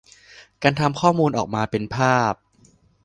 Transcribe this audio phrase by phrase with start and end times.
[0.63, 2.33] การทำข้อมูลออกมาเป็นภาพ